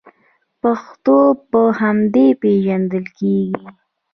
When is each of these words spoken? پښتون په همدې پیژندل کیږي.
پښتون 0.61 1.25
په 1.49 1.61
همدې 1.79 2.27
پیژندل 2.41 3.05
کیږي. 3.17 3.65